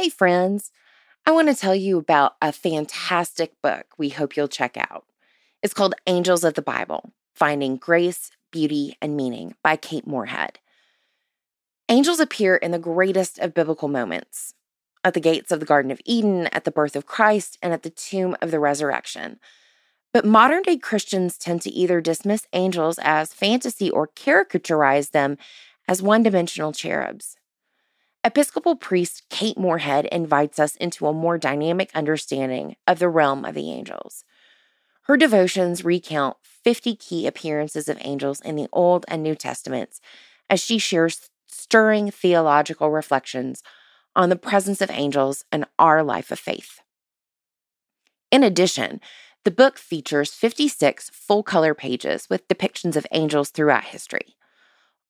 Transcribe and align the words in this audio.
Hey, 0.00 0.08
friends. 0.08 0.72
I 1.26 1.30
want 1.30 1.48
to 1.48 1.54
tell 1.54 1.74
you 1.74 1.98
about 1.98 2.36
a 2.40 2.52
fantastic 2.52 3.60
book 3.60 3.84
we 3.98 4.08
hope 4.08 4.34
you'll 4.34 4.48
check 4.48 4.78
out. 4.78 5.04
It's 5.62 5.74
called 5.74 5.94
Angels 6.06 6.42
of 6.42 6.54
the 6.54 6.62
Bible 6.62 7.12
Finding 7.34 7.76
Grace, 7.76 8.30
Beauty, 8.50 8.96
and 9.02 9.14
Meaning 9.14 9.56
by 9.62 9.76
Kate 9.76 10.06
Moorhead. 10.06 10.58
Angels 11.90 12.18
appear 12.18 12.56
in 12.56 12.70
the 12.70 12.78
greatest 12.78 13.38
of 13.40 13.52
biblical 13.52 13.88
moments 13.88 14.54
at 15.04 15.12
the 15.12 15.20
gates 15.20 15.52
of 15.52 15.60
the 15.60 15.66
Garden 15.66 15.90
of 15.90 16.00
Eden, 16.06 16.46
at 16.46 16.64
the 16.64 16.70
birth 16.70 16.96
of 16.96 17.04
Christ, 17.04 17.58
and 17.60 17.74
at 17.74 17.82
the 17.82 17.90
tomb 17.90 18.34
of 18.40 18.50
the 18.50 18.58
resurrection. 18.58 19.38
But 20.14 20.24
modern 20.24 20.62
day 20.62 20.78
Christians 20.78 21.36
tend 21.36 21.60
to 21.60 21.70
either 21.70 22.00
dismiss 22.00 22.46
angels 22.54 22.98
as 23.02 23.34
fantasy 23.34 23.90
or 23.90 24.08
caricaturize 24.08 25.10
them 25.10 25.36
as 25.86 26.00
one 26.00 26.22
dimensional 26.22 26.72
cherubs. 26.72 27.36
Episcopal 28.22 28.76
priest 28.76 29.22
Kate 29.30 29.56
Moorhead 29.56 30.04
invites 30.12 30.58
us 30.58 30.76
into 30.76 31.06
a 31.06 31.12
more 31.12 31.38
dynamic 31.38 31.90
understanding 31.94 32.76
of 32.86 32.98
the 32.98 33.08
realm 33.08 33.46
of 33.46 33.54
the 33.54 33.70
angels. 33.70 34.24
Her 35.04 35.16
devotions 35.16 35.86
recount 35.86 36.36
50 36.42 36.96
key 36.96 37.26
appearances 37.26 37.88
of 37.88 37.96
angels 38.02 38.42
in 38.42 38.56
the 38.56 38.68
Old 38.74 39.06
and 39.08 39.22
New 39.22 39.34
Testaments 39.34 40.02
as 40.50 40.60
she 40.60 40.78
shares 40.78 41.30
stirring 41.46 42.10
theological 42.10 42.90
reflections 42.90 43.62
on 44.14 44.28
the 44.28 44.36
presence 44.36 44.82
of 44.82 44.90
angels 44.90 45.46
in 45.50 45.64
our 45.78 46.02
life 46.02 46.30
of 46.30 46.38
faith. 46.38 46.80
In 48.30 48.42
addition, 48.42 49.00
the 49.44 49.50
book 49.50 49.78
features 49.78 50.34
56 50.34 51.08
full 51.14 51.42
color 51.42 51.72
pages 51.72 52.28
with 52.28 52.46
depictions 52.48 52.96
of 52.96 53.06
angels 53.12 53.48
throughout 53.48 53.84
history. 53.84 54.36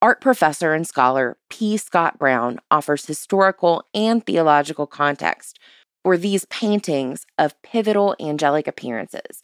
Art 0.00 0.20
professor 0.20 0.74
and 0.74 0.86
scholar 0.86 1.36
P. 1.50 1.76
Scott 1.76 2.18
Brown 2.18 2.60
offers 2.70 3.06
historical 3.06 3.84
and 3.92 4.24
theological 4.24 4.86
context 4.86 5.58
for 6.04 6.16
these 6.16 6.44
paintings 6.46 7.26
of 7.36 7.60
pivotal 7.62 8.14
angelic 8.20 8.68
appearances, 8.68 9.42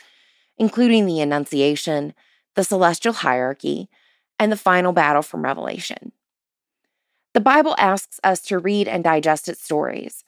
including 0.56 1.06
the 1.06 1.20
Annunciation, 1.20 2.14
the 2.55 2.62
celestial 2.62 3.14
hierarchy, 3.14 3.88
and 4.38 4.52
the 4.52 4.56
final 4.56 4.92
battle 4.92 5.22
from 5.22 5.42
Revelation. 5.42 6.12
The 7.33 7.41
Bible 7.41 7.74
asks 7.77 8.20
us 8.22 8.41
to 8.42 8.58
read 8.61 8.86
and 8.86 9.02
digest 9.02 9.48
its 9.48 9.61
stories, 9.61 10.22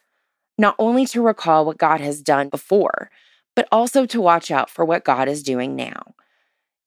not 0.59 0.75
only 0.77 1.07
to 1.07 1.23
recall 1.23 1.65
what 1.65 1.79
God 1.79 2.01
has 2.01 2.21
done 2.21 2.49
before, 2.49 3.11
but 3.55 3.69
also 3.71 4.07
to 4.07 4.21
watch 4.21 4.51
out 4.51 4.71
for 4.71 4.85
what 4.85 5.05
God 5.05 5.29
is 5.29 5.45
doing 5.45 5.77
now. 5.77 6.15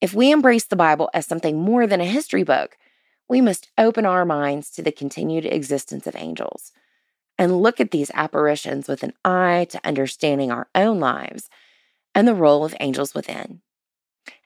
If 0.02 0.12
we 0.12 0.30
embrace 0.30 0.64
the 0.64 0.76
Bible 0.76 1.08
as 1.14 1.24
something 1.26 1.58
more 1.58 1.86
than 1.86 2.02
a 2.02 2.06
history 2.06 2.42
book, 2.42 2.76
we 3.30 3.40
must 3.40 3.70
open 3.78 4.04
our 4.04 4.24
minds 4.24 4.70
to 4.70 4.82
the 4.82 4.90
continued 4.90 5.46
existence 5.46 6.04
of 6.08 6.16
angels 6.16 6.72
and 7.38 7.62
look 7.62 7.78
at 7.78 7.92
these 7.92 8.10
apparitions 8.12 8.88
with 8.88 9.04
an 9.04 9.12
eye 9.24 9.68
to 9.70 9.80
understanding 9.86 10.50
our 10.50 10.66
own 10.74 10.98
lives 10.98 11.48
and 12.12 12.26
the 12.26 12.34
role 12.34 12.64
of 12.64 12.74
angels 12.80 13.14
within. 13.14 13.60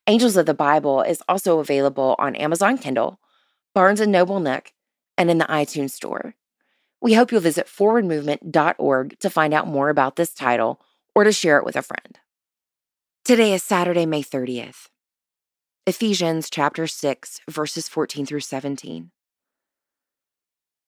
Angels 0.07 0.37
of 0.37 0.45
the 0.45 0.53
Bible 0.53 1.01
is 1.01 1.23
also 1.27 1.61
available 1.61 2.15
on 2.19 2.37
Amazon 2.37 2.77
Kindle, 2.77 3.19
Barnes 3.75 4.01
and 4.01 4.13
Noble 4.13 4.39
Nook, 4.39 4.73
and 5.17 5.31
in 5.31 5.39
the 5.39 5.47
iTunes 5.47 5.93
Store. 5.93 6.35
We 7.01 7.15
hope 7.15 7.33
you'll 7.33 7.41
visit 7.41 7.67
forwardmovement.org 7.67 9.19
to 9.19 9.31
find 9.31 9.55
out 9.55 9.67
more 9.67 9.89
about 9.89 10.17
this 10.17 10.35
title 10.35 10.79
or 11.15 11.25
to 11.25 11.33
share 11.33 11.57
it 11.57 11.65
with 11.65 11.77
a 11.77 11.83
friend. 11.83 12.19
Today 13.25 13.55
is 13.55 13.63
Saturday, 13.63 14.05
May 14.05 14.23
30th. 14.23 14.89
Ephesians 15.87 16.49
chapter 16.49 16.87
6, 16.87 17.43
verses 17.51 17.91
14 17.91 18.25
through 18.25 18.41
17. 18.41 19.11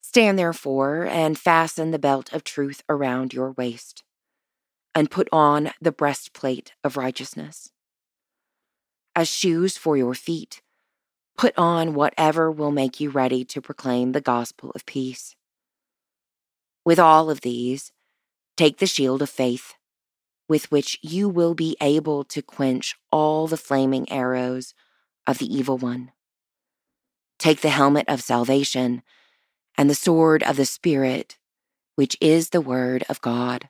Stand 0.01 0.39
therefore 0.39 1.05
and 1.05 1.39
fasten 1.39 1.91
the 1.91 1.99
belt 1.99 2.33
of 2.33 2.43
truth 2.43 2.83
around 2.89 3.35
your 3.35 3.53
waist, 3.53 4.05
and 4.95 5.11
put 5.11 5.29
on 5.31 5.71
the 5.83 5.93
breastplate 5.93 6.73
of 6.83 6.97
righteousness. 6.97 7.73
As 9.15 9.29
shoes 9.29 9.77
for 9.77 9.99
your 9.99 10.15
feet, 10.15 10.63
put 11.37 11.53
on 11.59 11.93
whatever 11.93 12.51
will 12.51 12.71
make 12.71 12.99
you 12.99 13.11
ready 13.11 13.45
to 13.45 13.61
proclaim 13.61 14.13
the 14.13 14.23
gospel 14.23 14.73
of 14.75 14.87
peace. 14.87 15.37
With 16.87 16.99
all 16.99 17.29
of 17.29 17.43
these, 17.43 17.93
take 18.57 18.79
the 18.79 18.87
shield 18.87 19.21
of 19.21 19.29
faith, 19.29 19.75
with 20.49 20.71
which 20.71 20.99
you 21.03 21.29
will 21.29 21.53
be 21.53 21.77
able 21.83 22.25
to 22.25 22.41
quench 22.41 22.97
all 23.13 23.47
the 23.47 23.59
flaming 23.59 24.11
arrows 24.11 24.73
of 25.27 25.39
the 25.39 25.55
evil 25.55 25.79
one. 25.79 26.13
Take 27.39 27.61
the 27.61 27.69
helmet 27.69 28.07
of 28.09 28.23
salvation 28.23 29.03
and 29.77 29.91
the 29.91 29.95
sword 29.95 30.43
of 30.43 30.57
the 30.57 30.65
Spirit, 30.65 31.37
which 31.95 32.17
is 32.21 32.51
the 32.51 32.61
Word 32.61 33.05
of 33.09 33.21
God. 33.21 33.69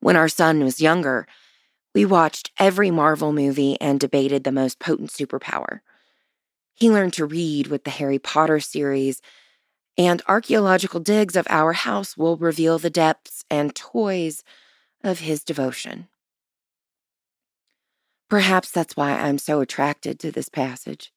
When 0.00 0.16
our 0.16 0.28
son 0.28 0.62
was 0.62 0.80
younger, 0.80 1.26
we 1.94 2.04
watched 2.04 2.50
every 2.58 2.90
Marvel 2.90 3.32
movie 3.32 3.80
and 3.80 4.00
debated 4.00 4.44
the 4.44 4.52
most 4.52 4.78
potent 4.78 5.10
superpower. 5.10 5.80
He 6.74 6.90
learned 6.90 7.12
to 7.14 7.24
read 7.24 7.68
with 7.68 7.84
the 7.84 7.90
Harry 7.90 8.18
Potter 8.18 8.58
series, 8.60 9.22
and 9.96 10.22
archaeological 10.26 10.98
digs 10.98 11.36
of 11.36 11.46
our 11.48 11.72
house 11.72 12.16
will 12.16 12.36
reveal 12.36 12.78
the 12.78 12.90
depths 12.90 13.44
and 13.48 13.74
toys 13.74 14.42
of 15.04 15.20
his 15.20 15.44
devotion. 15.44 16.08
Perhaps 18.34 18.72
that's 18.72 18.96
why 18.96 19.12
I'm 19.12 19.38
so 19.38 19.60
attracted 19.60 20.18
to 20.18 20.32
this 20.32 20.48
passage. 20.48 21.12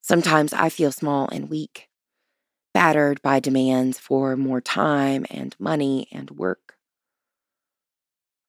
Sometimes 0.00 0.54
I 0.54 0.70
feel 0.70 0.90
small 0.90 1.28
and 1.28 1.50
weak, 1.50 1.90
battered 2.72 3.20
by 3.20 3.38
demands 3.38 3.98
for 3.98 4.34
more 4.34 4.62
time 4.62 5.26
and 5.28 5.54
money 5.58 6.08
and 6.10 6.30
work. 6.30 6.78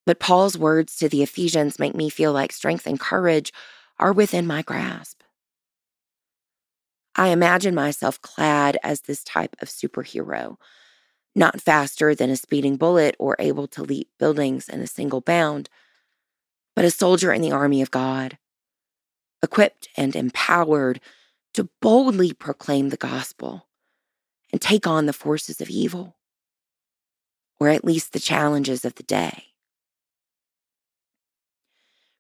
But 0.05 0.21
Paul's 0.21 0.57
words 0.57 0.95
to 0.95 1.09
the 1.09 1.23
Ephesians 1.23 1.77
make 1.77 1.93
me 1.93 2.09
feel 2.09 2.31
like 2.31 2.53
strength 2.53 2.87
and 2.87 2.97
courage 2.97 3.51
are 3.99 4.13
within 4.13 4.47
my 4.47 4.61
grasp. 4.61 5.19
I 7.17 7.27
imagine 7.31 7.75
myself 7.75 8.21
clad 8.21 8.77
as 8.81 9.01
this 9.01 9.25
type 9.25 9.57
of 9.61 9.67
superhero, 9.67 10.55
not 11.35 11.59
faster 11.59 12.15
than 12.15 12.29
a 12.29 12.37
speeding 12.37 12.77
bullet 12.77 13.13
or 13.19 13.35
able 13.39 13.67
to 13.67 13.83
leap 13.83 14.07
buildings 14.19 14.69
in 14.69 14.79
a 14.79 14.87
single 14.87 15.19
bound 15.19 15.69
but 16.75 16.85
a 16.85 16.91
soldier 16.91 17.31
in 17.31 17.41
the 17.41 17.51
army 17.51 17.81
of 17.81 17.91
God, 17.91 18.37
equipped 19.41 19.87
and 19.95 20.15
empowered 20.15 20.99
to 21.53 21.69
boldly 21.81 22.33
proclaim 22.33 22.89
the 22.89 22.97
gospel 22.97 23.67
and 24.51 24.61
take 24.61 24.85
on 24.85 25.05
the 25.05 25.13
forces 25.13 25.61
of 25.61 25.69
evil, 25.69 26.17
or 27.59 27.69
at 27.69 27.85
least 27.85 28.11
the 28.11 28.19
challenges 28.19 28.83
of 28.83 28.95
the 28.95 29.03
day. 29.03 29.45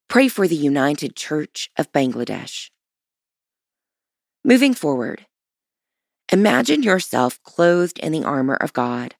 Pray 0.07 0.27
for 0.27 0.47
the 0.47 0.55
United 0.55 1.15
Church 1.15 1.69
of 1.77 1.91
Bangladesh. 1.91 2.69
Moving 4.43 4.73
forward, 4.73 5.25
imagine 6.31 6.83
yourself 6.83 7.41
clothed 7.43 7.99
in 7.99 8.11
the 8.11 8.23
armor 8.23 8.55
of 8.55 8.71
God. 8.71 9.15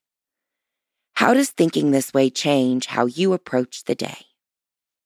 How 1.14 1.34
does 1.34 1.50
thinking 1.50 1.90
this 1.90 2.14
way 2.14 2.30
change 2.30 2.86
how 2.86 3.06
you 3.06 3.32
approach 3.32 3.84
the 3.84 3.94
day? 3.94 4.26